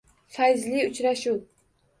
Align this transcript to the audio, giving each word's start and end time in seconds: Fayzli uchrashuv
Fayzli 0.37 0.81
uchrashuv 0.87 1.45